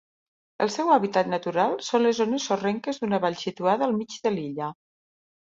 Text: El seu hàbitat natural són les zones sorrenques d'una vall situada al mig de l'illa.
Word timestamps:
El 0.65 0.69
seu 0.75 0.87
hàbitat 0.93 1.29
natural 1.33 1.75
són 1.89 2.03
les 2.05 2.17
zones 2.21 2.47
sorrenques 2.53 3.01
d'una 3.03 3.21
vall 3.27 3.39
situada 3.43 3.87
al 3.91 3.95
mig 4.01 4.19
de 4.27 4.35
l'illa. 4.39 4.73